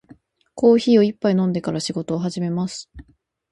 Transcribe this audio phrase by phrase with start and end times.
[0.55, 2.89] コーヒーを一杯飲んでから仕事を始めます。